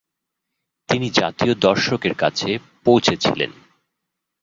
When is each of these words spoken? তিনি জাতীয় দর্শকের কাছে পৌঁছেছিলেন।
তিনি 0.89 1.07
জাতীয় 1.11 1.53
দর্শকের 1.59 2.13
কাছে 2.15 2.49
পৌঁছেছিলেন। 2.85 3.51